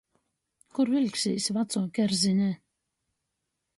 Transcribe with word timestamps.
Kur 0.77 0.91
viļksīs, 0.93 1.49
vacuo 1.59 1.85
kerzine? 1.99 2.49